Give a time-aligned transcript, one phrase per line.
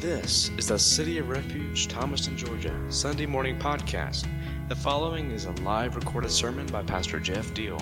[0.00, 4.26] This is the City of Refuge, Thomaston, Georgia, Sunday morning podcast.
[4.70, 7.76] The following is a live recorded sermon by Pastor Jeff Deel.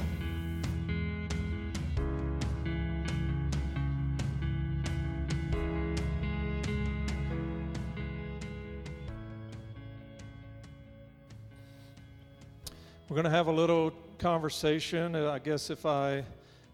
[13.08, 15.14] We're going to have a little conversation.
[15.14, 16.24] Uh, I guess if I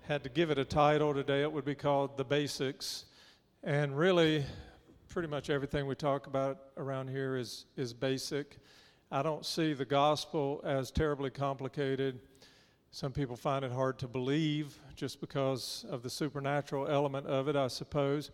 [0.08, 3.04] had to give it a title today, it would be called The Basics.
[3.62, 4.44] And really,
[5.08, 8.56] pretty much everything we talk about around here is, is basic.
[9.12, 12.18] I don't see the gospel as terribly complicated.
[12.90, 17.56] Some people find it hard to believe just because of the supernatural element of it,
[17.56, 18.30] I suppose.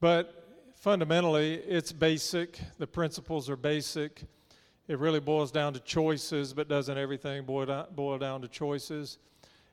[0.00, 2.58] But fundamentally, it's basic.
[2.78, 4.22] The principles are basic.
[4.90, 9.18] It really boils down to choices, but doesn't everything boil boil down to choices?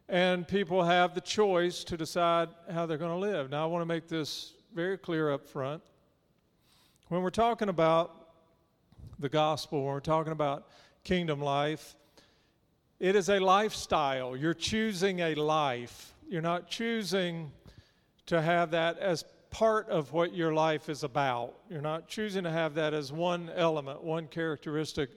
[0.07, 3.49] And people have the choice to decide how they're going to live.
[3.49, 5.81] Now, I want to make this very clear up front.
[7.07, 8.27] When we're talking about
[9.17, 10.67] the gospel, when we're talking about
[11.03, 11.95] kingdom life,
[12.99, 14.37] it is a lifestyle.
[14.37, 16.13] You're choosing a life.
[16.29, 17.51] You're not choosing
[18.27, 19.25] to have that as
[19.57, 21.55] part of what your life is about.
[21.67, 25.09] You're not choosing to have that as one element, one characteristic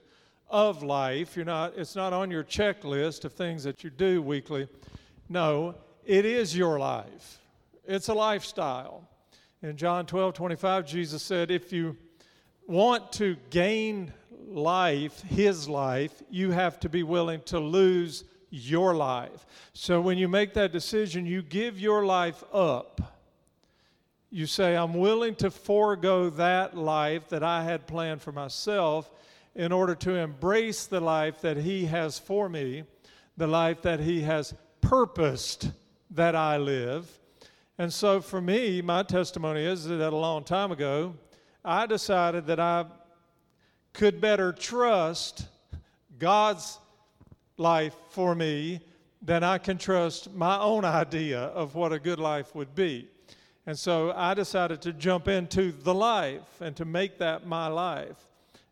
[0.49, 1.35] of life.
[1.35, 4.67] You're not it's not on your checklist of things that you do weekly.
[5.29, 5.75] No,
[6.07, 7.39] it is your life.
[7.85, 9.07] It's a lifestyle.
[9.61, 11.95] In John 12 25, Jesus said, If you
[12.65, 14.11] want to gain
[14.47, 19.45] life, his life, you have to be willing to lose your life.
[19.73, 23.20] So when you make that decision, you give your life up.
[24.33, 29.11] You say, I'm willing to forego that life that I had planned for myself
[29.55, 32.85] in order to embrace the life that He has for me,
[33.35, 35.69] the life that He has purposed
[36.11, 37.09] that I live.
[37.77, 41.13] And so for me, my testimony is that a long time ago,
[41.65, 42.85] I decided that I
[43.91, 45.45] could better trust
[46.17, 46.79] God's
[47.57, 48.79] life for me
[49.21, 53.09] than I can trust my own idea of what a good life would be.
[53.71, 58.27] And so I decided to jump into the life and to make that my life.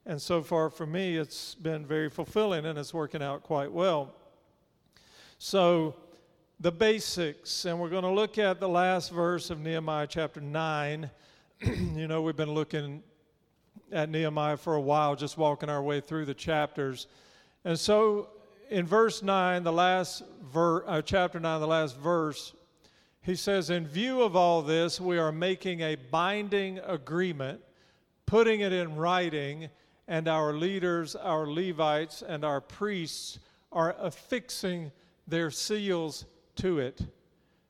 [0.05, 4.13] And so far for me, it's been very fulfilling and it's working out quite well.
[5.37, 5.95] So,
[6.59, 11.09] the basics, and we're going to look at the last verse of Nehemiah chapter 9.
[11.61, 13.01] you know, we've been looking
[13.93, 17.07] at Nehemiah for a while, just walking our way through the chapters.
[17.63, 18.31] And so
[18.69, 22.51] in verse 9, the last ver- uh, chapter 9, the last verse,
[23.21, 27.61] he says, In view of all this, we are making a binding agreement,
[28.25, 29.69] putting it in writing,
[30.07, 33.39] and our leaders, our Levites, and our priests
[33.71, 34.91] are affixing
[35.27, 36.25] their seals
[36.55, 37.01] to it.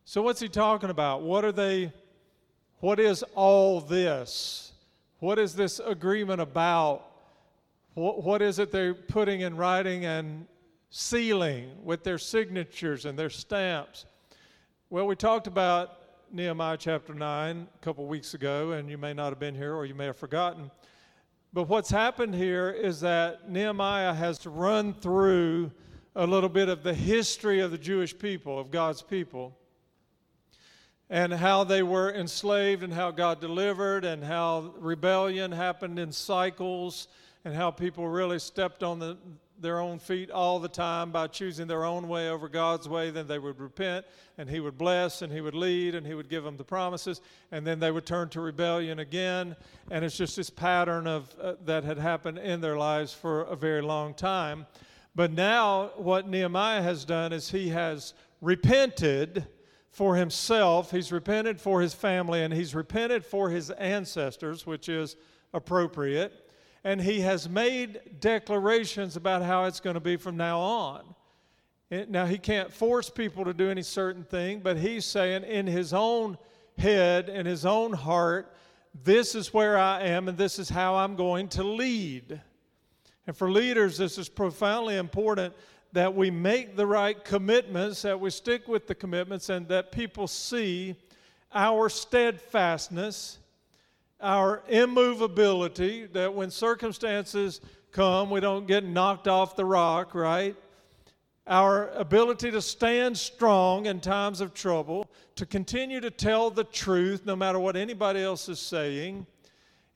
[0.05, 1.21] So, what's he talking about?
[1.21, 1.91] What are they?
[2.79, 4.71] What is all this?
[5.19, 7.05] What is this agreement about?
[7.93, 10.47] What, what is it they're putting in writing and
[10.89, 14.05] sealing with their signatures and their stamps?
[14.91, 16.00] Well, we talked about
[16.31, 19.85] Nehemiah chapter 9 a couple weeks ago, and you may not have been here or
[19.85, 20.72] you may have forgotten.
[21.53, 25.69] But what's happened here is that Nehemiah has to run through
[26.16, 29.55] a little bit of the history of the Jewish people, of God's people,
[31.07, 37.09] and how they were enslaved and how God delivered, and how rebellion happened in cycles,
[37.45, 39.19] and how people really stepped on the,
[39.61, 43.11] their own feet all the time by choosing their own way over God's way.
[43.11, 44.05] Then they would repent,
[44.37, 47.21] and He would bless, and He would lead, and He would give them the promises,
[47.51, 49.55] and then they would turn to rebellion again.
[49.91, 53.55] And it's just this pattern of uh, that had happened in their lives for a
[53.55, 54.65] very long time.
[55.15, 59.47] But now, what Nehemiah has done is he has repented
[59.91, 65.15] for himself, he's repented for his family, and he's repented for his ancestors, which is
[65.53, 66.48] appropriate.
[66.84, 71.16] And he has made declarations about how it's going to be from now on.
[71.91, 75.92] Now, he can't force people to do any certain thing, but he's saying in his
[75.92, 76.38] own
[76.77, 78.56] head, in his own heart,
[79.03, 82.42] this is where I am and this is how I'm going to lead.
[83.25, 85.53] And for leaders, this is profoundly important
[85.92, 90.27] that we make the right commitments, that we stick with the commitments, and that people
[90.27, 90.95] see
[91.53, 93.38] our steadfastness,
[94.21, 97.62] our immovability, that when circumstances
[97.92, 100.56] come, we don't get knocked off the rock, right?
[101.48, 107.25] Our ability to stand strong in times of trouble, to continue to tell the truth
[107.25, 109.25] no matter what anybody else is saying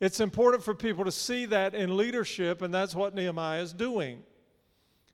[0.04, 4.22] it's important for people to see that in leadership, and that's what Nehemiah is doing.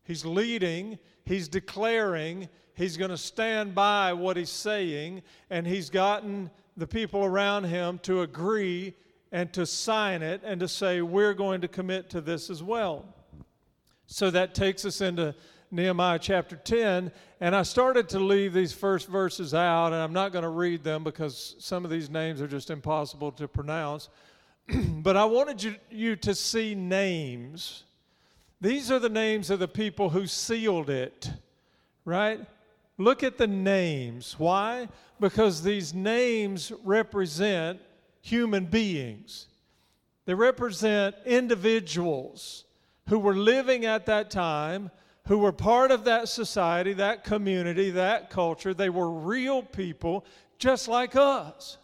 [0.03, 5.21] He's leading, he's declaring, he's going to stand by what he's saying,
[5.51, 8.95] and he's gotten the people around him to agree
[9.31, 13.05] and to sign it and to say, We're going to commit to this as well.
[14.07, 15.35] So that takes us into
[15.71, 17.11] Nehemiah chapter 10.
[17.39, 20.83] And I started to leave these first verses out, and I'm not going to read
[20.83, 24.09] them because some of these names are just impossible to pronounce.
[24.67, 27.83] but I wanted you, you to see names.
[28.61, 31.31] These are the names of the people who sealed it,
[32.03, 32.41] right?
[32.99, 34.35] Look at the names.
[34.37, 34.89] Why?
[35.21, 37.79] Because these names represent
[38.21, 39.47] human beings,
[40.25, 42.65] they represent individuals
[43.07, 44.91] who were living at that time,
[45.27, 48.73] who were part of that society, that community, that culture.
[48.73, 50.25] They were real people
[50.59, 51.77] just like us.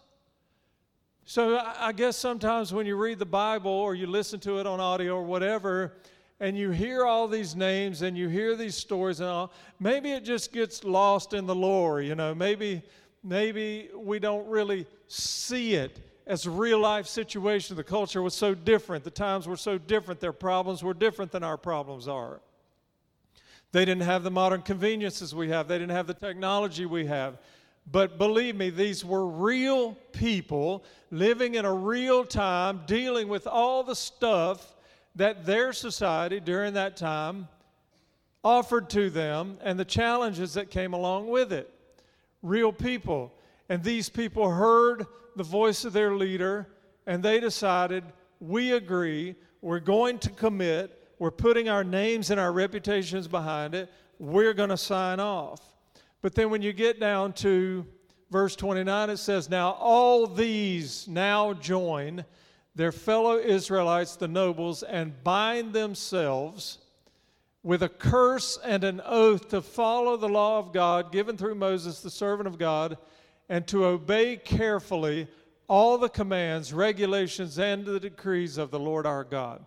[1.24, 4.78] So I guess sometimes when you read the Bible or you listen to it on
[4.78, 5.94] audio or whatever,
[6.40, 10.24] and you hear all these names and you hear these stories and all, maybe it
[10.24, 12.34] just gets lost in the lore, you know.
[12.34, 12.82] Maybe
[13.22, 17.76] maybe we don't really see it as a real life situation.
[17.76, 21.42] The culture was so different, the times were so different, their problems were different than
[21.42, 22.40] our problems are.
[23.72, 27.38] They didn't have the modern conveniences we have, they didn't have the technology we have.
[27.90, 33.84] But believe me, these were real people living in a real time, dealing with all
[33.84, 34.74] the stuff
[35.16, 37.48] that their society during that time
[38.44, 41.72] offered to them and the challenges that came along with it.
[42.42, 43.32] Real people.
[43.68, 46.68] And these people heard the voice of their leader
[47.06, 48.04] and they decided,
[48.40, 53.90] we agree, we're going to commit we're putting our names and our reputations behind it.
[54.18, 55.60] We're going to sign off.
[56.20, 57.86] But then when you get down to
[58.30, 62.24] verse 29, it says, Now all these now join
[62.76, 66.78] their fellow Israelites, the nobles, and bind themselves
[67.62, 72.00] with a curse and an oath to follow the law of God given through Moses,
[72.00, 72.98] the servant of God,
[73.48, 75.26] and to obey carefully
[75.68, 79.64] all the commands, regulations, and the decrees of the Lord our God.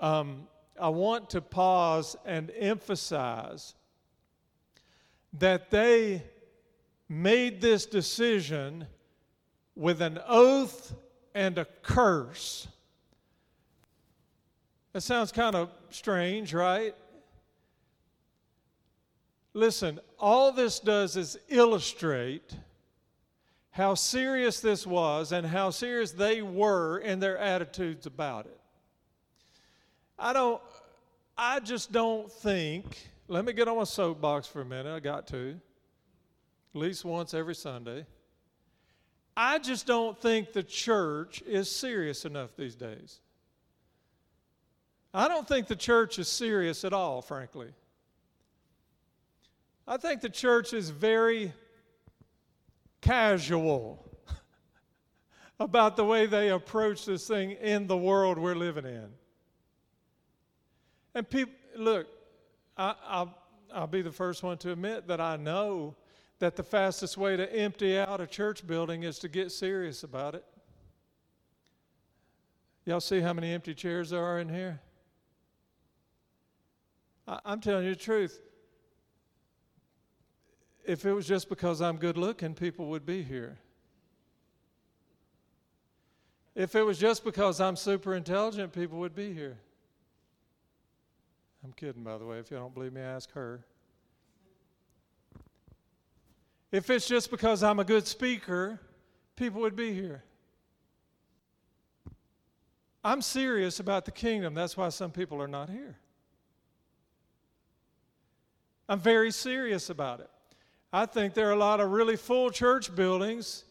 [0.00, 0.48] Um,
[0.80, 3.74] I want to pause and emphasize
[5.38, 6.22] that they
[7.08, 8.86] made this decision
[9.76, 10.94] with an oath
[11.34, 12.68] and a curse.
[14.92, 16.94] That sounds kind of strange, right?
[19.52, 22.56] Listen, all this does is illustrate
[23.70, 28.60] how serious this was and how serious they were in their attitudes about it.
[30.16, 30.62] I don't,
[31.36, 34.94] I just don't think, let me get on my soapbox for a minute.
[34.94, 35.60] I got to,
[36.74, 38.06] at least once every Sunday.
[39.36, 43.20] I just don't think the church is serious enough these days.
[45.12, 47.68] I don't think the church is serious at all, frankly.
[49.86, 51.52] I think the church is very
[53.00, 54.04] casual
[55.60, 59.08] about the way they approach this thing in the world we're living in.
[61.14, 62.06] And people, look,
[62.76, 63.38] I, I'll,
[63.72, 65.94] I'll be the first one to admit that I know
[66.38, 70.34] that the fastest way to empty out a church building is to get serious about
[70.34, 70.44] it.
[72.84, 74.80] Y'all see how many empty chairs there are in here?
[77.26, 78.40] I, I'm telling you the truth.
[80.84, 83.58] If it was just because I'm good looking, people would be here.
[86.54, 89.58] If it was just because I'm super intelligent, people would be here.
[91.64, 92.38] I'm kidding, by the way.
[92.38, 93.64] If you don't believe me, ask her.
[96.74, 98.80] If it's just because I'm a good speaker,
[99.36, 100.24] people would be here.
[103.04, 104.54] I'm serious about the kingdom.
[104.54, 105.96] That's why some people are not here.
[108.88, 110.28] I'm very serious about it.
[110.92, 113.62] I think there are a lot of really full church buildings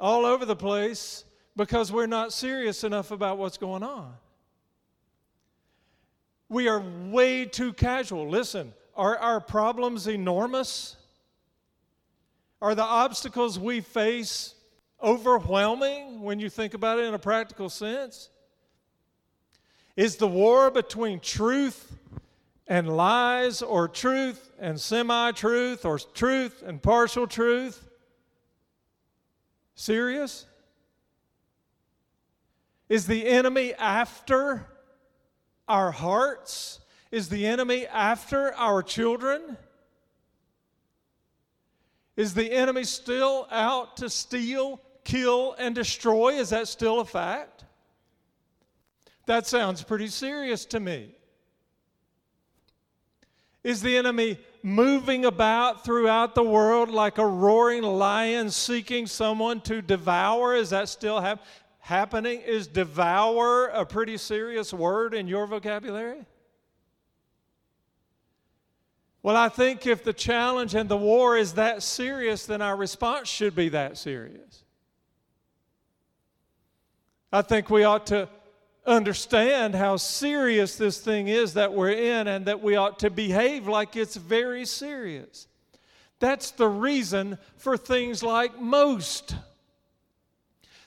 [0.00, 4.14] all over the place because we're not serious enough about what's going on.
[6.48, 8.26] We are way too casual.
[8.26, 10.96] Listen, are our problems enormous?
[12.60, 14.54] Are the obstacles we face
[15.02, 18.30] overwhelming when you think about it in a practical sense?
[19.96, 21.96] Is the war between truth
[22.66, 27.88] and lies, or truth and semi truth, or truth and partial truth
[29.74, 30.44] serious?
[32.88, 34.66] Is the enemy after
[35.68, 36.80] our hearts?
[37.10, 39.56] Is the enemy after our children?
[42.18, 46.32] Is the enemy still out to steal, kill, and destroy?
[46.32, 47.64] Is that still a fact?
[49.26, 51.14] That sounds pretty serious to me.
[53.62, 59.80] Is the enemy moving about throughout the world like a roaring lion seeking someone to
[59.80, 60.56] devour?
[60.56, 61.44] Is that still hap-
[61.78, 62.40] happening?
[62.40, 66.26] Is devour a pretty serious word in your vocabulary?
[69.22, 73.28] Well, I think if the challenge and the war is that serious, then our response
[73.28, 74.64] should be that serious.
[77.32, 78.28] I think we ought to
[78.86, 83.68] understand how serious this thing is that we're in and that we ought to behave
[83.68, 85.46] like it's very serious.
[86.20, 89.36] That's the reason for things like most.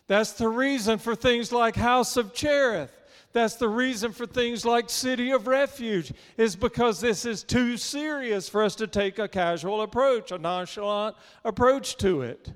[0.08, 2.92] That's the reason for things like House of Cherith.
[3.34, 8.50] That's the reason for things like City of Refuge, is because this is too serious
[8.50, 12.54] for us to take a casual approach, a nonchalant approach to it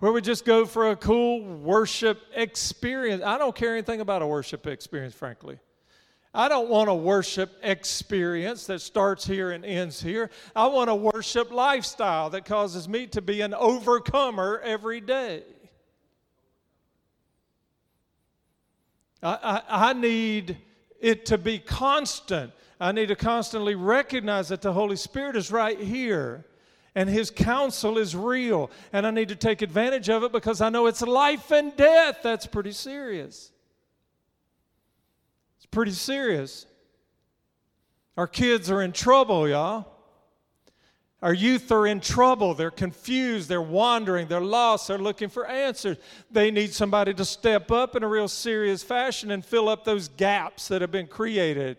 [0.00, 3.22] where we just go for a cool worship experience.
[3.24, 5.58] I don't care anything about a worship experience, frankly.
[6.34, 10.30] I don't want a worship experience that starts here and ends here.
[10.54, 15.44] I want a worship lifestyle that causes me to be an overcomer every day.
[19.24, 20.58] I, I, I need
[21.00, 22.52] it to be constant.
[22.78, 26.44] I need to constantly recognize that the Holy Spirit is right here
[26.94, 28.70] and his counsel is real.
[28.92, 32.18] And I need to take advantage of it because I know it's life and death.
[32.22, 33.50] That's pretty serious.
[35.56, 36.66] It's pretty serious.
[38.16, 39.93] Our kids are in trouble, y'all.
[41.24, 42.52] Our youth are in trouble.
[42.52, 43.48] They're confused.
[43.48, 44.28] They're wandering.
[44.28, 44.88] They're lost.
[44.88, 45.96] They're looking for answers.
[46.30, 50.08] They need somebody to step up in a real serious fashion and fill up those
[50.08, 51.78] gaps that have been created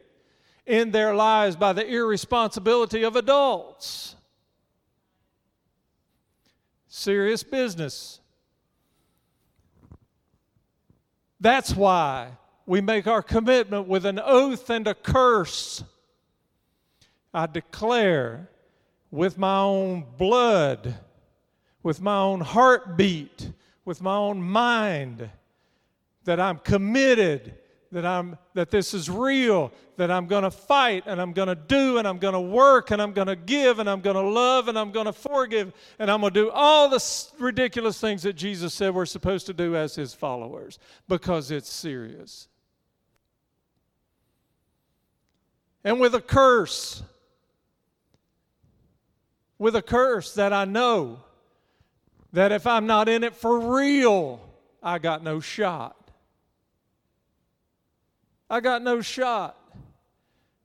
[0.66, 4.16] in their lives by the irresponsibility of adults.
[6.88, 8.22] Serious business.
[11.40, 12.30] That's why
[12.66, 15.84] we make our commitment with an oath and a curse.
[17.32, 18.50] I declare
[19.16, 20.94] with my own blood,
[21.82, 23.50] with my own heartbeat,
[23.86, 25.30] with my own mind,
[26.26, 27.56] that I'm committed
[27.96, 31.56] that I'm that this is real, that I'm going to fight and I'm going to
[31.56, 34.22] do and I'm going to work and I'm going to give and I'm going to
[34.22, 38.24] love and I'm going to forgive and I'm going to do all the ridiculous things
[38.24, 42.50] that Jesus said we're supposed to do as his followers because it's serious.
[45.86, 47.02] And with a curse,
[49.58, 51.20] with a curse that I know
[52.34, 54.42] that if I'm not in it for real,
[54.84, 56.12] I got no shot.
[58.50, 59.58] I got no shot.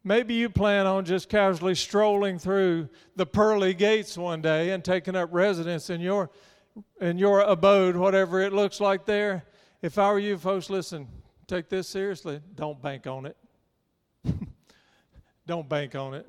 [0.02, 5.14] Maybe you plan on just casually strolling through the pearly gates one day and taking
[5.14, 6.30] up residence in your
[7.00, 9.44] in your abode, whatever it looks like there.
[9.82, 11.06] If I were you folks, listen,
[11.46, 12.40] take this seriously.
[12.54, 13.36] Don't bank on it.
[15.46, 16.26] Don't bank on it.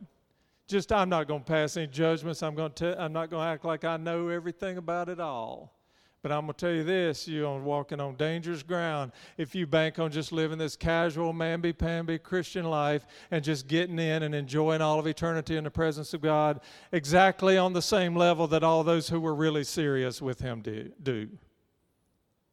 [0.71, 2.41] Just I'm not going to pass any judgments.
[2.41, 5.75] I'm going to I'm not going to act like I know everything about it all.
[6.21, 9.99] But I'm going to tell you this you're walking on dangerous ground if you bank
[9.99, 14.79] on just living this casual, mamby pamby Christian life and just getting in and enjoying
[14.79, 16.61] all of eternity in the presence of God
[16.93, 20.89] exactly on the same level that all those who were really serious with Him do.
[21.03, 21.27] do.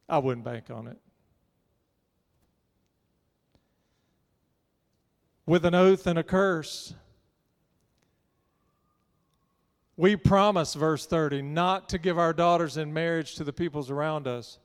[0.09, 0.99] I wouldn't bank on it.
[5.47, 6.95] With an oath and a curse,
[9.99, 14.29] we promise, verse 30, not to give our daughters in marriage to the peoples around
[14.29, 14.61] us,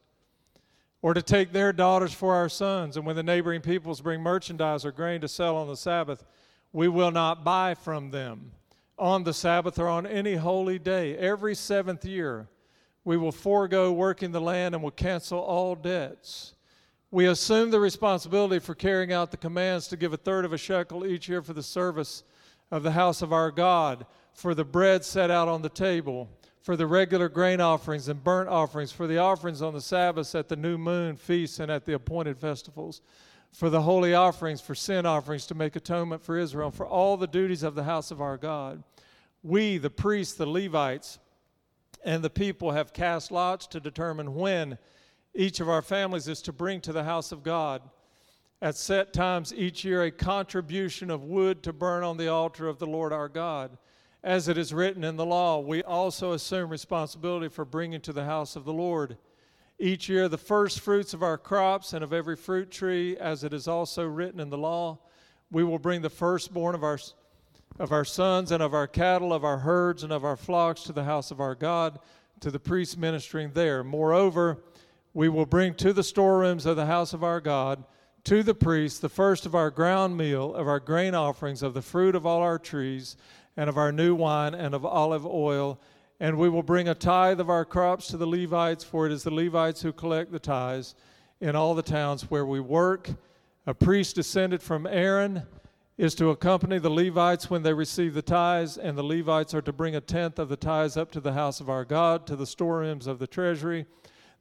[1.01, 2.95] or to take their daughters for our sons.
[2.95, 6.23] And when the neighboring peoples bring merchandise or grain to sell on the Sabbath,
[6.71, 8.51] we will not buy from them
[8.99, 11.17] on the Sabbath or on any holy day.
[11.17, 12.47] Every seventh year,
[13.03, 16.53] we will forego working the land and will cancel all debts.
[17.09, 20.59] We assume the responsibility for carrying out the commands to give a third of a
[20.59, 22.23] shekel each year for the service
[22.69, 26.29] of the house of our God for the bread set out on the table,
[26.61, 30.49] for the regular grain offerings and burnt offerings, for the offerings on the Sabbaths at
[30.49, 33.01] the new moon feasts and at the appointed festivals,
[33.51, 37.27] for the holy offerings, for sin offerings to make atonement for Israel, for all the
[37.27, 38.83] duties of the house of our God.
[39.43, 41.19] We, the priests, the Levites,
[42.03, 44.77] and the people have cast lots to determine when
[45.35, 47.81] each of our families is to bring to the house of God
[48.61, 52.79] at set times each year a contribution of wood to burn on the altar of
[52.79, 53.77] the Lord our God
[54.23, 58.23] as it is written in the law, we also assume responsibility for bringing to the
[58.23, 59.17] house of the Lord
[59.79, 63.53] each year the first fruits of our crops and of every fruit tree, as it
[63.53, 64.97] is also written in the law.
[65.51, 66.99] We will bring the firstborn of our,
[67.79, 70.93] of our sons and of our cattle, of our herds, and of our flocks to
[70.93, 71.99] the house of our God,
[72.39, 73.83] to the priests ministering there.
[73.83, 74.63] Moreover,
[75.13, 77.83] we will bring to the storerooms of the house of our God
[78.23, 81.81] to the priests, the first of our ground meal, of our grain offerings, of the
[81.81, 83.17] fruit of all our trees,
[83.57, 85.79] and of our new wine, and of olive oil.
[86.19, 89.23] And we will bring a tithe of our crops to the Levites, for it is
[89.23, 90.95] the Levites who collect the tithes
[91.41, 93.09] in all the towns where we work.
[93.65, 95.43] A priest descended from Aaron
[95.97, 99.71] is to accompany the Levites when they receive the tithes, and the Levites are to
[99.71, 102.47] bring a tenth of the tithes up to the house of our God, to the
[102.47, 103.85] storerooms of the treasury.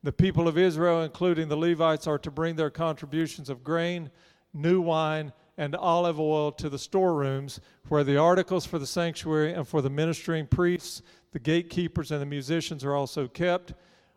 [0.02, 4.10] The people of Israel, including the Levites, are to bring their contributions of grain,
[4.54, 9.68] new wine, and olive oil to the storerooms, where the articles for the sanctuary and
[9.68, 13.74] for the ministering priests, the gatekeepers, and the musicians are also kept.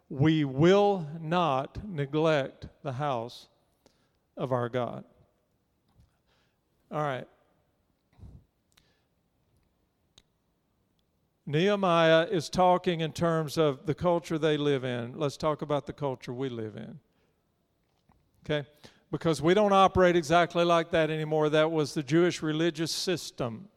[0.09, 3.47] We will not neglect the house
[4.37, 5.03] of our God.
[6.91, 7.27] All right.
[11.47, 15.13] Nehemiah is talking in terms of the culture they live in.
[15.15, 16.99] Let's talk about the culture we live in.
[18.43, 18.67] Okay?
[19.11, 21.49] Because we don't operate exactly like that anymore.
[21.49, 23.69] That was the Jewish religious system.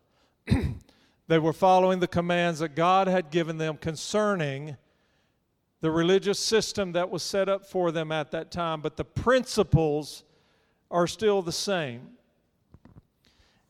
[1.28, 4.76] they were following the commands that God had given them concerning
[5.80, 10.24] the religious system that was set up for them at that time, but the principles
[10.90, 12.00] are still the same.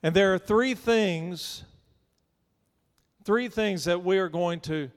[0.02, 1.64] And there are three things,
[3.24, 4.90] three things that we are going to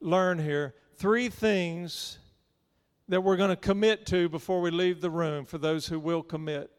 [0.00, 0.74] learn here.
[0.96, 2.18] Three things
[3.08, 6.22] that we're going to commit to before we leave the room for those who will
[6.22, 6.70] commit.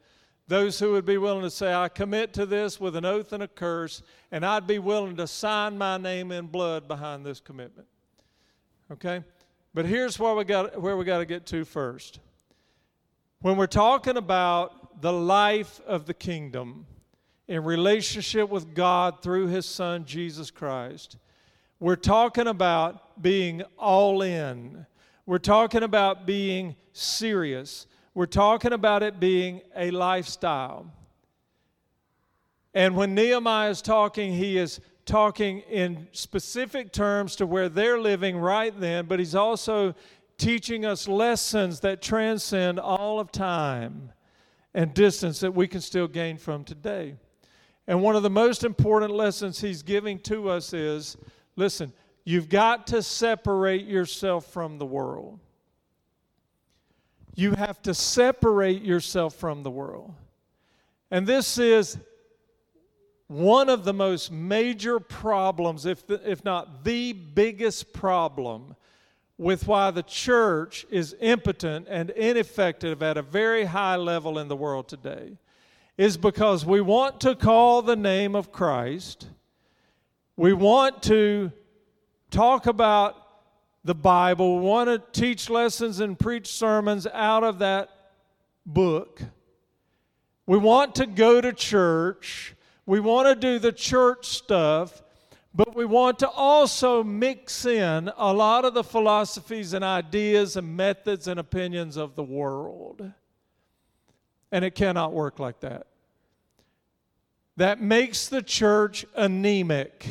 [0.48, 3.44] Those who would be willing to say, I commit to this with an oath and
[3.44, 7.88] a curse, and I'd be willing to sign my name in blood behind this commitment.
[8.92, 9.24] Okay?
[9.74, 12.20] But here's where we got, where we got to get to first.
[13.42, 16.86] When we're talking about the life of the kingdom,
[17.48, 21.18] in relationship with God through His Son, Jesus Christ.
[21.80, 24.86] We're talking about being all in.
[25.28, 27.86] We're talking about being serious.
[28.14, 30.90] We're talking about it being a lifestyle.
[32.74, 38.38] And when Nehemiah is talking, he is talking in specific terms to where they're living
[38.38, 39.96] right then, but he's also
[40.38, 44.14] teaching us lessons that transcend all of time
[44.74, 47.16] and distance that we can still gain from today.
[47.86, 51.18] And one of the most important lessons he's giving to us is
[51.58, 51.92] listen,
[52.28, 55.40] you've got to separate yourself from the world.
[57.36, 60.14] You have to separate yourself from the world.
[61.10, 61.98] And this is
[63.28, 68.76] one of the most major problems, if, the, if not the biggest problem,
[69.38, 74.56] with why the church is impotent and ineffective at a very high level in the
[74.56, 75.38] world today
[75.98, 79.30] is because we want to call the name of Christ.
[80.36, 81.54] We want to
[82.30, 83.16] talk about
[83.84, 84.60] the Bible.
[84.60, 87.90] Want to teach lessons and preach sermons out of that
[88.66, 89.22] book.
[90.46, 92.56] We want to go to church.
[92.86, 95.04] We want to do the church stuff,
[95.54, 100.78] but we want to also mix in a lot of the philosophies and ideas and
[100.78, 103.12] methods and opinions of the world.
[104.52, 105.88] And it cannot work like that.
[107.58, 110.06] That makes the church anemic.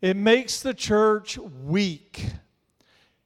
[0.00, 2.26] It makes the church weak.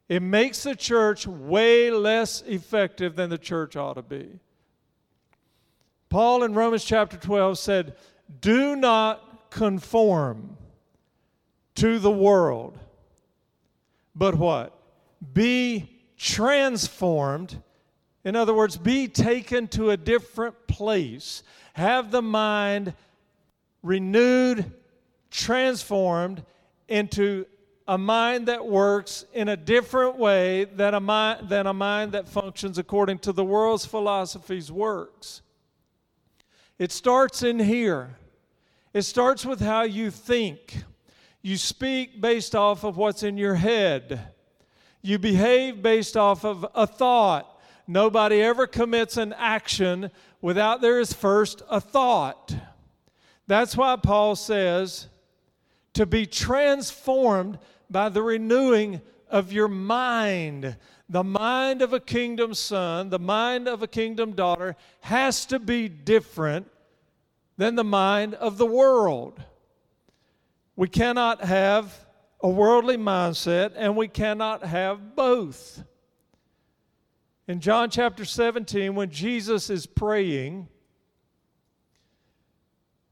[0.09, 4.41] It makes the church way less effective than the church ought to be.
[6.09, 7.97] Paul in Romans chapter 12 said,
[8.41, 10.57] Do not conform
[11.77, 12.79] to the world,
[14.15, 14.79] but what?
[15.33, 17.63] Be transformed
[18.25, 21.43] in other words, be taken to a different place.
[21.75, 22.95] Have the mind
[23.83, 24.73] renewed,
[25.31, 26.45] transformed
[26.92, 27.46] into
[27.88, 32.28] a mind that works in a different way than a mind, than a mind that
[32.28, 35.42] functions according to the world's philosophies works.
[36.78, 38.16] It starts in here.
[38.92, 40.85] It starts with how you think.
[41.40, 44.20] You speak based off of what's in your head.
[45.00, 47.48] You behave based off of a thought.
[47.88, 52.55] Nobody ever commits an action without there is first a thought.
[53.46, 55.09] That's why Paul says
[55.94, 57.59] to be transformed
[57.90, 60.76] by the renewing of your mind.
[61.09, 65.88] The mind of a kingdom son, the mind of a kingdom daughter has to be
[65.88, 66.68] different
[67.57, 69.42] than the mind of the world.
[70.76, 72.07] We cannot have
[72.40, 75.85] a worldly mindset and we cannot have both.
[77.46, 80.68] In John chapter 17, when Jesus is praying,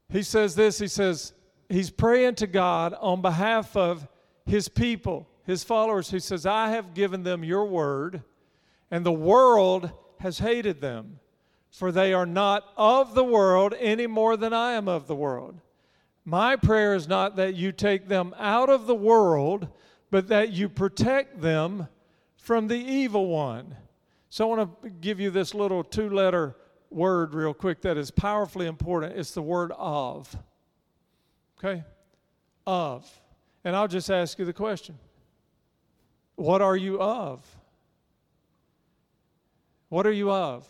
[0.09, 1.33] he says this he says,
[1.71, 4.07] he's praying to God on behalf of
[4.45, 8.23] his people, his followers, He says, I have given them your word,
[8.89, 11.19] and the world has hated them
[11.71, 15.59] for they are not of the world any more than I am of the world.
[16.25, 19.69] My prayer is not that you take them out of the world,
[20.11, 21.87] but that you protect them
[22.35, 23.75] from the evil one.
[24.29, 26.57] So I want to give you this little two letter
[26.89, 29.17] word real quick that is powerfully important.
[29.17, 30.37] It's the word of.
[31.63, 31.83] Okay?
[32.65, 33.09] Of.
[33.63, 34.97] And I'll just ask you the question
[36.35, 37.45] What are you of?
[39.89, 40.65] What are you of?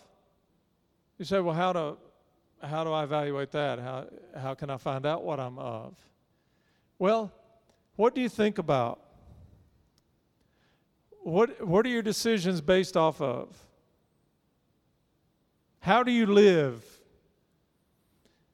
[1.20, 1.98] You say, well, how do,
[2.64, 3.78] how do I evaluate that?
[3.78, 5.96] How, how can I find out what I'm of?
[6.98, 7.32] Well,
[7.96, 9.00] what do you think about?
[11.22, 13.56] What, what are your decisions based off of?
[15.82, 16.84] How do you live?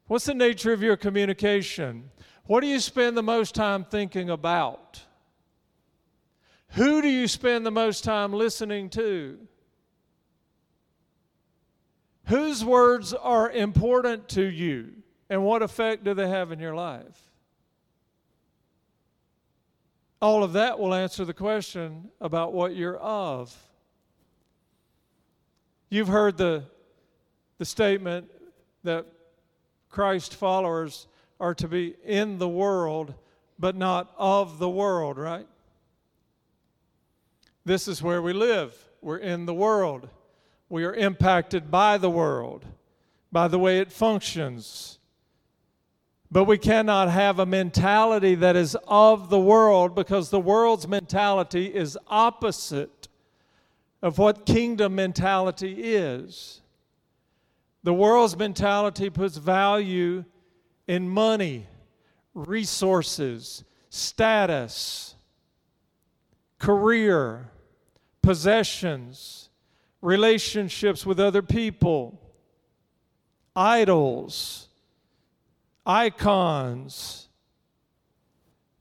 [0.08, 2.12] What's the nature of your communication?
[2.48, 5.02] What do you spend the most time thinking about?
[6.70, 9.38] Who do you spend the most time listening to?
[12.26, 14.94] Whose words are important to you
[15.30, 17.32] and what effect do they have in your life?
[20.22, 23.56] All of that will answer the question about what you're of.
[25.90, 26.64] You've heard the,
[27.60, 28.30] the statement
[28.84, 29.06] that
[29.90, 31.08] Christ followers
[31.40, 33.14] are to be in the world,
[33.60, 35.48] but not of the world, right?
[37.66, 38.76] This is where we live.
[39.02, 40.10] We're in the world.
[40.70, 42.66] We are impacted by the world,
[43.32, 45.00] by the way it functions.
[46.30, 51.68] But we cannot have a mentality that is of the world because the world's mentality
[51.68, 53.08] is opposite
[54.02, 56.62] of what kingdom mentality is.
[57.84, 60.26] The world's mentality puts value
[60.88, 61.68] in money,
[62.34, 65.16] resources, status,
[66.60, 67.50] career,
[68.22, 69.48] possessions
[70.02, 72.20] relationships with other people,
[73.56, 74.68] idols,
[75.86, 77.28] icons,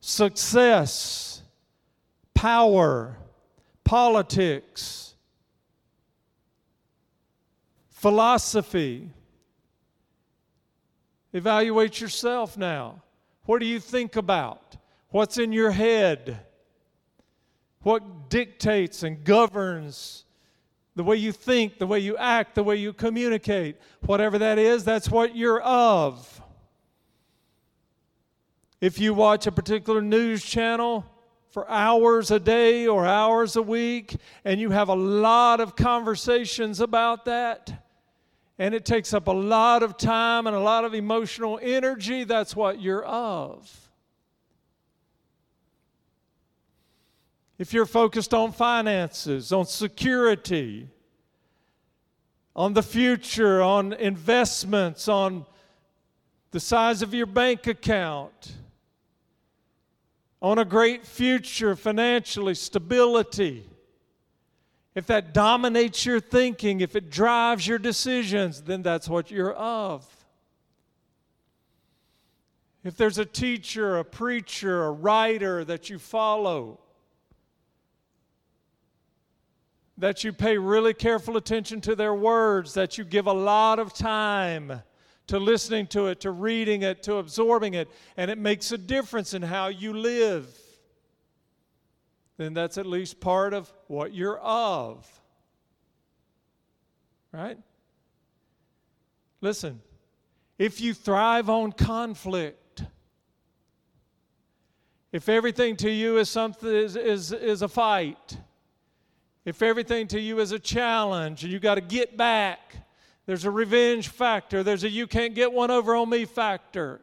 [0.01, 1.43] success,
[2.35, 3.17] power,
[3.85, 5.15] politics,
[7.91, 9.11] philosophy.
[11.37, 13.03] Evaluate yourself now.
[13.45, 14.79] What do you think about?
[15.11, 16.41] What's in your head?
[17.83, 20.25] What dictates and governs
[20.95, 23.77] the way you think, the way you act, the way you communicate.
[24.07, 26.41] Whatever that is, that's what you're of.
[28.81, 31.05] If you watch a particular news channel
[31.51, 36.81] for hours a day or hours a week, and you have a lot of conversations
[36.81, 37.86] about that,
[38.59, 42.57] and it takes up a lot of time and a lot of emotional energy, that's
[42.57, 43.91] what you're of.
[47.59, 50.89] If you're focused on finances, on security,
[52.55, 55.47] on the future, on investments, on
[56.51, 58.55] the size of your bank account,
[60.41, 63.69] on a great future financially, stability,
[64.97, 70.09] if that dominates your thinking, if it drives your decisions, then that's what you're of.
[72.83, 76.81] If there's a teacher, a preacher, a writer that you follow,
[79.99, 83.93] that you pay really careful attention to their words, that you give a lot of
[83.93, 84.81] time
[85.27, 89.35] to listening to it, to reading it, to absorbing it, and it makes a difference
[89.35, 90.47] in how you live,
[92.37, 95.07] then that's at least part of what you're of.
[97.33, 97.59] Right?
[99.41, 99.81] Listen,
[100.59, 102.83] if you thrive on conflict,
[105.13, 108.39] if everything to you is something is, is, is a fight,
[109.45, 112.77] if everything to you is a challenge and you got to get back,
[113.27, 117.01] there's a revenge factor, there's a you can't get one over on me factor.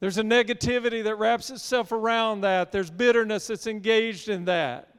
[0.00, 2.70] There's a negativity that wraps itself around that.
[2.70, 4.94] There's bitterness that's engaged in that.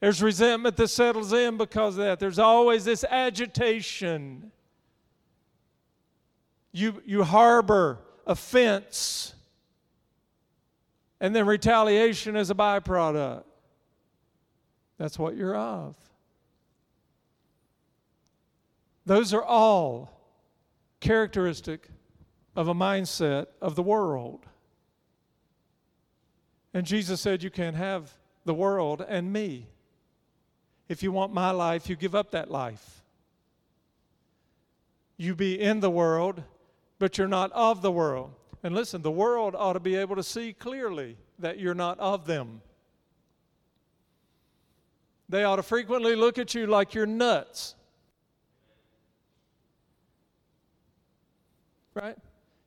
[0.00, 2.20] There's resentment that settles in because of that.
[2.20, 4.52] There's always this agitation.
[6.72, 9.34] You, you harbor offense,
[11.20, 13.44] and then retaliation is a byproduct.
[14.98, 15.94] That's what you're of.
[19.06, 20.20] Those are all
[21.00, 21.88] characteristic
[22.56, 24.46] of a mindset of the world.
[26.74, 28.10] And Jesus said, You can't have
[28.44, 29.68] the world and me.
[30.88, 33.02] If you want my life, you give up that life.
[35.16, 36.42] You be in the world,
[36.98, 38.32] but you're not of the world.
[38.62, 42.26] And listen, the world ought to be able to see clearly that you're not of
[42.26, 42.60] them.
[45.28, 47.74] They ought to frequently look at you like you're nuts.
[51.96, 52.16] right?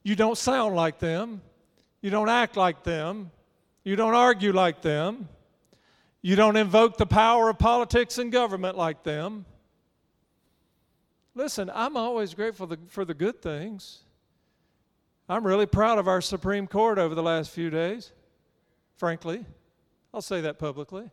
[0.09, 1.39] You don't sound like them.
[2.01, 3.29] You don't act like them.
[3.83, 5.29] You don't argue like them.
[6.23, 9.45] You don't invoke the power of politics and government like them.
[11.35, 13.99] Listen, I'm always grateful for the good things.
[15.29, 18.11] I'm really proud of our Supreme Court over the last few days,
[18.97, 19.45] frankly.
[20.11, 21.07] I'll say that publicly.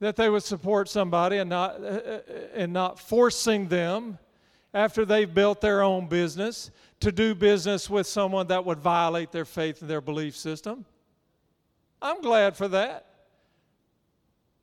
[0.00, 2.20] That they would support somebody and not, uh, uh,
[2.54, 4.18] and not forcing them
[4.74, 9.44] after they've built their own business to do business with someone that would violate their
[9.44, 10.84] faith and their belief system.
[12.02, 13.06] I'm glad for that.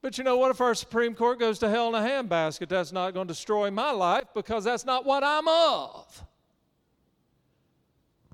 [0.01, 0.51] But you know what?
[0.51, 3.71] If our Supreme Court goes to hell in a handbasket, that's not going to destroy
[3.71, 6.23] my life because that's not what I'm of.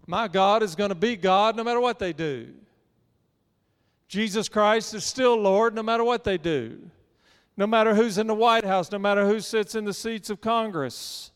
[0.06, 2.50] My God is going to be God no matter what they do.
[4.10, 6.82] Jesus Christ is still Lord no matter what they do,
[7.56, 10.42] no matter who's in the White House, no matter who sits in the seats of
[10.42, 11.32] Congress.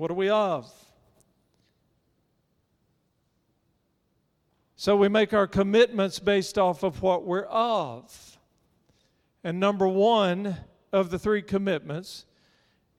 [0.00, 0.72] What are we of?
[4.74, 8.38] So we make our commitments based off of what we're of.
[9.44, 10.56] And number one
[10.90, 12.24] of the three commitments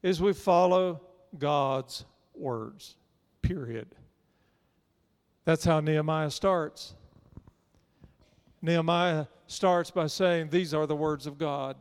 [0.03, 1.01] is we follow
[1.39, 2.97] God's words,
[3.41, 3.87] period.
[5.43, 6.93] That's how Nehemiah starts.
[8.61, 11.77] Nehemiah starts by saying, These are the words of God.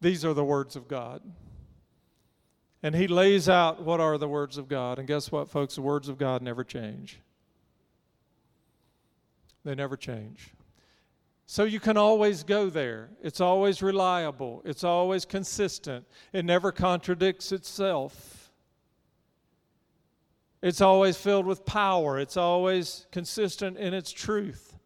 [0.00, 1.20] These are the words of God.
[2.82, 4.98] And he lays out what are the words of God.
[4.98, 5.74] And guess what, folks?
[5.74, 7.18] The words of God never change.
[9.64, 10.52] They never change.
[11.50, 13.08] So you can always go there.
[13.22, 18.52] It's always reliable, it's always consistent, it never contradicts itself.
[20.60, 24.76] It's always filled with power, it's always consistent in its truth.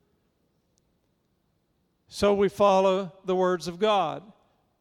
[2.06, 4.22] So we follow the words of God.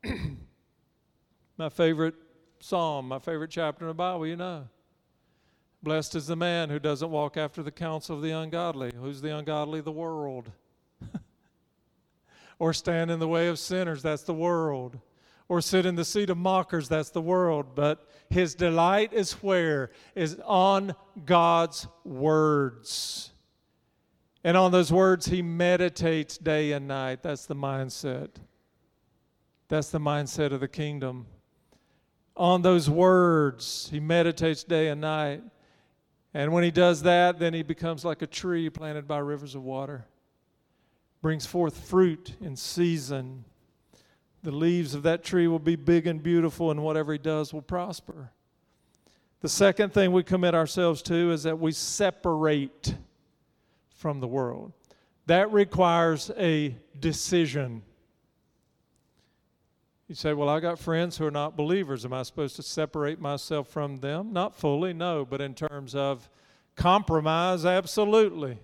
[1.57, 2.15] my favorite
[2.61, 4.67] psalm, my favorite chapter in the Bible, you know.
[5.83, 8.91] Blessed is the man who doesn't walk after the counsel of the ungodly.
[8.95, 9.81] Who's the ungodly?
[9.81, 10.51] The world.
[12.59, 14.03] or stand in the way of sinners.
[14.03, 14.99] That's the world.
[15.49, 16.87] Or sit in the seat of mockers.
[16.87, 17.73] That's the world.
[17.73, 19.89] But his delight is where?
[20.13, 20.93] Is on
[21.25, 23.31] God's words.
[24.43, 27.23] And on those words, he meditates day and night.
[27.23, 28.29] That's the mindset.
[29.67, 31.25] That's the mindset of the kingdom
[32.41, 33.87] on those words.
[33.91, 35.43] He meditates day and night.
[36.33, 39.63] And when he does that, then he becomes like a tree planted by rivers of
[39.63, 40.05] water,
[41.21, 43.45] brings forth fruit in season.
[44.41, 47.61] The leaves of that tree will be big and beautiful, and whatever he does will
[47.61, 48.31] prosper.
[49.41, 52.95] The second thing we commit ourselves to is that we separate
[53.93, 54.73] from the world.
[55.27, 57.83] That requires a decision.
[60.11, 62.03] You say, Well, I got friends who are not believers.
[62.03, 64.33] Am I supposed to separate myself from them?
[64.33, 66.29] Not fully, no, but in terms of
[66.75, 68.59] compromise, absolutely.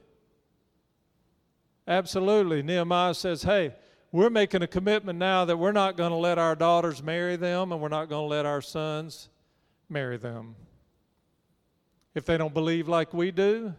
[1.87, 2.63] Absolutely.
[2.63, 3.73] Nehemiah says, Hey,
[4.11, 7.71] we're making a commitment now that we're not going to let our daughters marry them
[7.71, 9.29] and we're not going to let our sons
[9.87, 10.53] marry them.
[12.13, 13.73] If they don't believe like we do,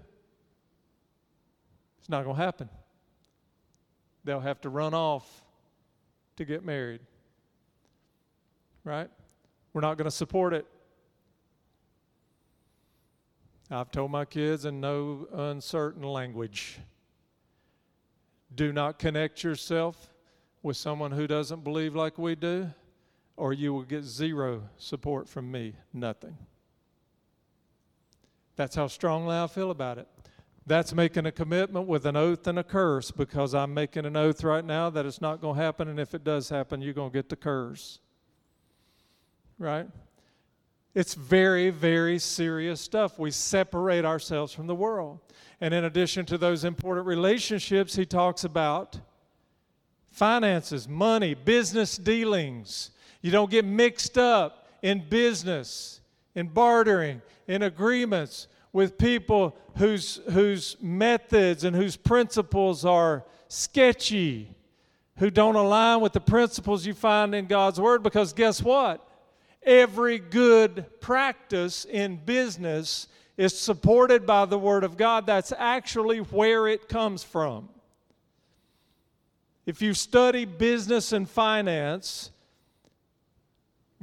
[1.98, 2.70] it's not going to happen.
[4.24, 5.44] They'll have to run off
[6.36, 7.02] to get married
[8.88, 9.10] right?
[9.72, 10.66] We're not going to support it.
[13.70, 16.78] I've told my kids in no uncertain language
[18.54, 20.10] do not connect yourself
[20.62, 22.70] with someone who doesn't believe like we do,
[23.36, 25.74] or you will get zero support from me.
[25.92, 26.36] Nothing.
[28.56, 30.08] That's how strongly I feel about it.
[30.66, 34.42] That's making a commitment with an oath and a curse because I'm making an oath
[34.42, 37.10] right now that it's not going to happen, and if it does happen, you're going
[37.10, 38.00] to get the curse
[39.58, 39.86] right?
[40.94, 43.18] It's very, very serious stuff.
[43.18, 45.20] We separate ourselves from the world.
[45.60, 48.98] And in addition to those important relationships, he talks about
[50.10, 52.90] finances, money, business dealings.
[53.22, 56.00] You don't get mixed up in business,
[56.34, 64.54] in bartering, in agreements with people whose, whose methods and whose principles are sketchy,
[65.16, 69.07] who don't align with the principles you find in God's Word, because guess what?
[69.62, 75.26] Every good practice in business is supported by the Word of God.
[75.26, 77.68] That's actually where it comes from.
[79.66, 82.30] If you study business and finance,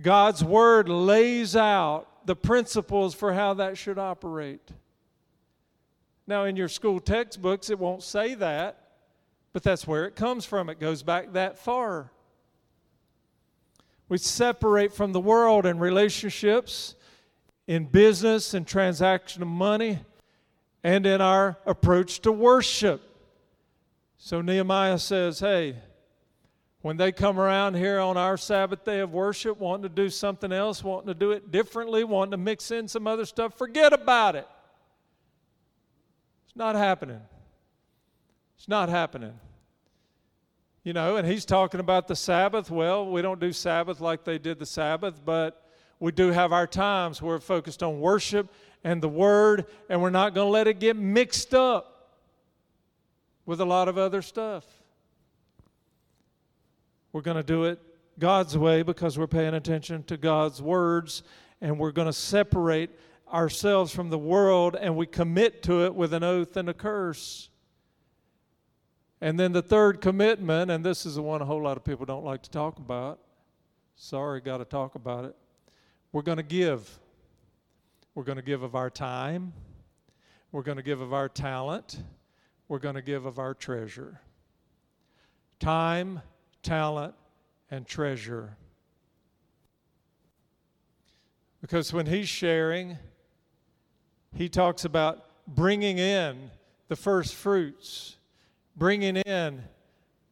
[0.02, 4.72] God's Word lays out the principles for how that should operate.
[6.28, 8.78] Now, in your school textbooks, it won't say that,
[9.54, 10.70] but that's where it comes from.
[10.70, 12.12] It goes back that far.
[14.08, 16.96] We separate from the world in relationships,
[17.68, 20.00] in business and transaction of money,
[20.84, 23.02] and in our approach to worship.
[24.18, 25.76] So Nehemiah says, hey,
[26.82, 30.52] when they come around here on our Sabbath day of worship, wanting to do something
[30.52, 34.36] else, wanting to do it differently, wanting to mix in some other stuff, forget about
[34.36, 34.48] it.
[36.46, 37.22] It's not happening.
[38.56, 39.34] It's not happening.
[40.86, 42.70] You know, and he's talking about the Sabbath.
[42.70, 45.68] Well, we don't do Sabbath like they did the Sabbath, but
[46.00, 50.12] we do have our times where we're focused on worship and the Word, and we're
[50.12, 52.20] not going to let it get mixed up
[53.48, 54.64] with a lot of other stuff.
[57.14, 57.80] We're going to do it
[58.20, 61.24] God's way because we're paying attention to God's words
[61.62, 62.92] and we're going to separate
[63.34, 67.50] ourselves from the world and we commit to it with an oath and a curse.
[69.22, 72.06] And then the third commitment, and this is the one a whole lot of people
[72.06, 73.20] don't like to talk about.
[73.96, 75.36] Sorry, got to talk about it.
[76.12, 77.00] We're going to give.
[78.14, 79.54] We're going to give of our time.
[80.52, 81.98] We're going to give of our talent.
[82.68, 84.20] We're going to give of our treasure.
[85.60, 86.22] Time,
[86.64, 87.16] talent,
[87.72, 88.58] and treasure.
[91.62, 92.98] Because when he's sharing,
[94.36, 96.52] he talks about bringing in
[96.90, 98.15] the first fruits,
[98.76, 99.64] bringing in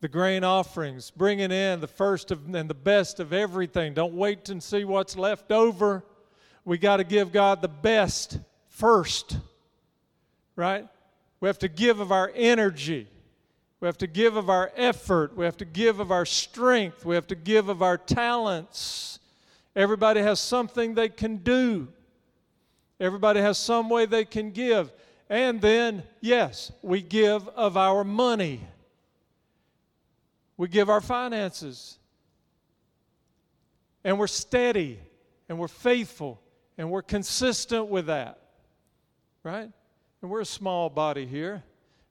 [0.01, 3.93] the grain offerings, bringing in the first of, and the best of everything.
[3.93, 6.03] Don't wait and see what's left over.
[6.65, 9.37] We got to give God the best first,
[10.55, 10.87] right?
[11.39, 13.07] We have to give of our energy.
[13.79, 15.35] We have to give of our effort.
[15.35, 17.05] We have to give of our strength.
[17.05, 19.19] We have to give of our talents.
[19.75, 21.87] Everybody has something they can do.
[22.99, 24.93] Everybody has some way they can give.
[25.33, 28.61] And then, yes, we give of our money.
[30.57, 31.97] We give our finances.
[34.03, 34.99] And we're steady
[35.49, 36.39] and we're faithful
[36.77, 38.41] and we're consistent with that.
[39.41, 39.71] Right?
[40.21, 41.63] And we're a small body here.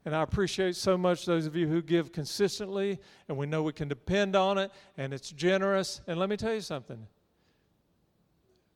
[0.05, 3.73] And I appreciate so much those of you who give consistently, and we know we
[3.73, 6.01] can depend on it, and it's generous.
[6.09, 7.07] And let me tell you something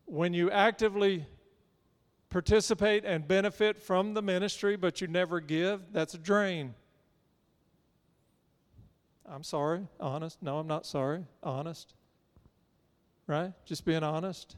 [0.04, 1.26] when you actively
[2.30, 6.74] participate and benefit from the ministry, but you never give, that's a drain.
[9.28, 10.42] I'm sorry, honest.
[10.42, 11.94] No, I'm not sorry, honest.
[13.26, 13.52] Right?
[13.64, 14.56] Just being honest.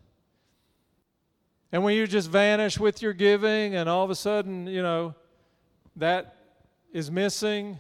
[1.73, 5.15] And when you just vanish with your giving, and all of a sudden, you know,
[5.97, 6.37] that
[6.93, 7.79] is missing,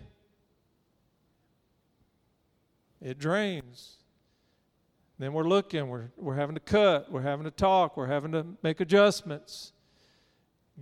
[3.00, 3.94] it drains.
[5.18, 8.46] Then we're looking, we're, we're having to cut, we're having to talk, we're having to
[8.62, 9.72] make adjustments.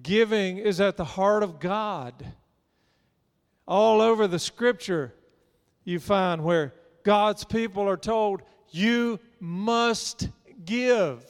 [0.03, 2.25] Giving is at the heart of God.
[3.67, 5.15] All over the scripture,
[5.85, 10.29] you find where God's people are told, You must
[10.65, 11.25] give.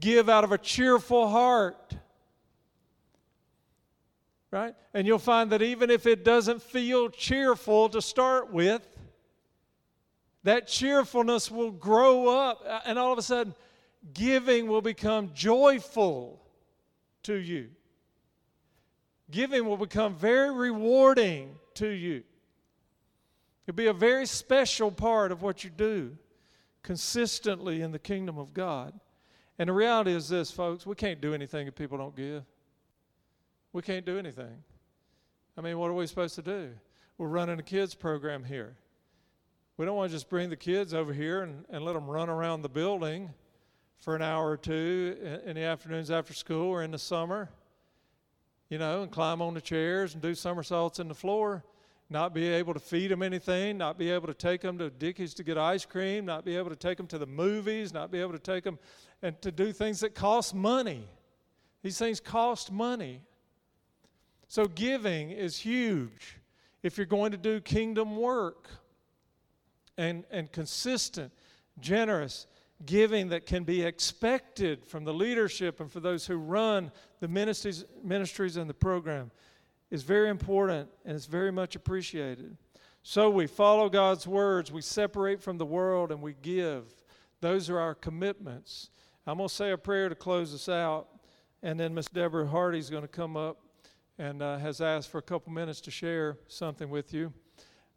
[0.00, 1.94] Give out of a cheerful heart
[4.50, 4.74] right?
[4.94, 8.86] And you'll find that even if it doesn't feel cheerful to start with,
[10.44, 13.54] that cheerfulness will grow up, and all of a sudden,
[14.14, 16.42] giving will become joyful
[17.24, 17.70] to you.
[19.30, 22.22] Giving will become very rewarding to you.
[23.66, 26.16] It'll be a very special part of what you do
[26.82, 28.98] consistently in the kingdom of God.
[29.58, 32.44] And the reality is this, folks we can't do anything if people don't give.
[33.72, 34.62] We can't do anything.
[35.56, 36.70] I mean, what are we supposed to do?
[37.18, 38.76] We're running a kids program here.
[39.76, 42.30] We don't want to just bring the kids over here and, and let them run
[42.30, 43.30] around the building
[43.98, 47.48] for an hour or two in, the afternoons after school or in the summer,
[48.68, 51.64] you know, and climb on the chairs and do somersaults in the floor,
[52.10, 55.34] not be able to feed them anything, not be able to take them to Dickie's
[55.34, 58.20] to get ice cream, not be able to take them to the movies, not be
[58.20, 58.78] able to take them
[59.22, 61.04] and to do things that cost money.
[61.82, 63.22] These things cost money.
[64.46, 66.38] So, giving is huge
[66.82, 68.68] if you're going to do kingdom work
[69.98, 71.32] and, and consistent,
[71.80, 72.46] generous
[72.86, 77.84] giving that can be expected from the leadership and for those who run the ministries,
[78.04, 79.30] ministries and the program
[79.90, 82.56] is very important and it's very much appreciated.
[83.02, 86.84] So we follow God's words, we separate from the world, and we give.
[87.40, 88.90] Those are our commitments.
[89.26, 91.08] I'm going to say a prayer to close us out,
[91.62, 93.58] and then Miss Deborah Hardy is going to come up
[94.18, 97.32] and uh, has asked for a couple minutes to share something with you.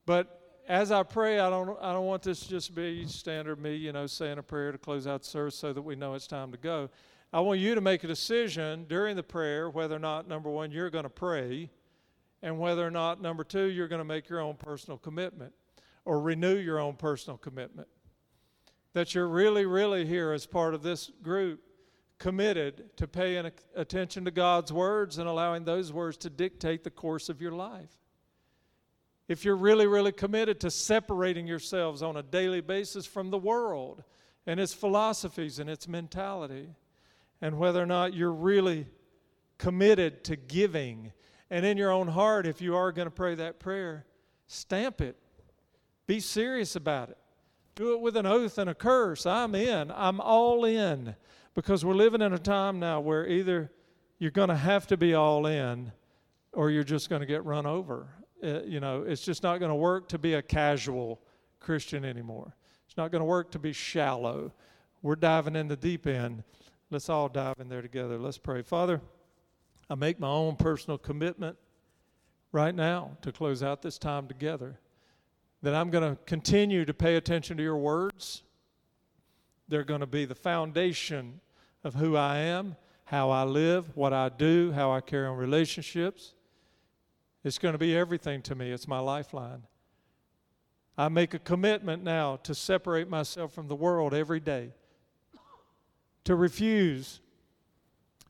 [0.06, 3.76] But as I pray, I don't, I don't want this to just be standard me,
[3.76, 6.52] you know, saying a prayer to close out service so that we know it's time
[6.52, 6.90] to go.
[7.34, 10.72] I want you to make a decision during the prayer whether or not, number one,
[10.72, 11.70] you're going to pray,
[12.42, 15.54] and whether or not, number two, you're going to make your own personal commitment
[16.06, 17.88] or renew your own personal commitment.
[18.94, 21.62] that you're really, really here as part of this group,
[22.20, 27.30] committed to paying attention to God's words and allowing those words to dictate the course
[27.30, 28.01] of your life.
[29.32, 34.04] If you're really, really committed to separating yourselves on a daily basis from the world
[34.46, 36.68] and its philosophies and its mentality,
[37.42, 38.88] and whether or not you're really
[39.58, 41.14] committed to giving.
[41.50, 44.06] And in your own heart, if you are going to pray that prayer,
[44.48, 45.16] stamp it.
[46.08, 47.18] Be serious about it.
[47.76, 49.26] Do it with an oath and a curse.
[49.26, 49.92] I'm in.
[49.92, 51.16] I'm all in.
[51.54, 53.72] Because we're living in a time now where either
[54.20, 55.94] you're going to have to be all in
[56.52, 58.10] or you're just going to get run over.
[58.44, 61.22] Uh, you know, it's just not going to work to be a casual
[61.60, 62.56] Christian anymore.
[62.88, 64.52] It's not going to work to be shallow.
[65.02, 66.44] We're diving in the deep end.
[66.90, 68.18] Let's all dive in there together.
[68.18, 68.62] Let's pray.
[68.62, 69.00] Father,
[69.90, 71.58] I make my own personal commitment
[72.52, 74.80] right now to close out this time together
[75.62, 78.44] that I'm going to continue to pay attention to your words.
[79.68, 81.40] They're going to be the foundation
[81.84, 82.76] of who I am,
[83.06, 86.34] how I live, what I do, how I carry on relationships.
[87.44, 88.72] It's going to be everything to me.
[88.72, 89.64] It's my lifeline.
[90.98, 94.72] I make a commitment now to separate myself from the world every day,
[96.26, 97.22] to refuse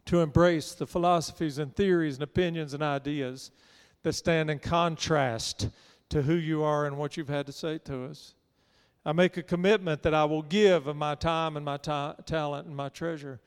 [0.06, 3.52] to embrace the philosophies and theories and opinions and ideas
[4.04, 5.70] that stand in contrast
[6.10, 8.34] to who you are and what you've had to say to us.
[9.06, 12.68] I make a commitment that I will give of my time and my ta- talent
[12.68, 13.40] and my treasure.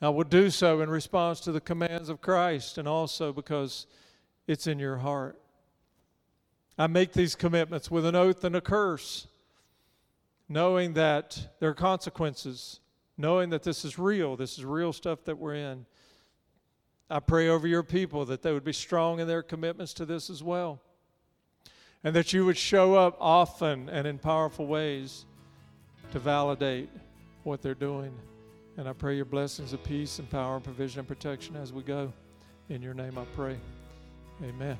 [0.00, 3.86] I will do so in response to the commands of Christ and also because
[4.46, 5.38] it's in your heart.
[6.78, 9.26] I make these commitments with an oath and a curse,
[10.48, 12.80] knowing that there are consequences,
[13.16, 15.86] knowing that this is real, this is real stuff that we're in.
[17.10, 20.30] I pray over your people that they would be strong in their commitments to this
[20.30, 20.80] as well
[22.04, 25.24] and that you would show up often and in powerful ways
[26.10, 26.88] to validate
[27.44, 28.12] what they're doing.
[28.76, 31.82] And I pray your blessings of peace and power and provision and protection as we
[31.82, 32.12] go.
[32.68, 33.56] In your name I pray.
[34.42, 34.76] Amen.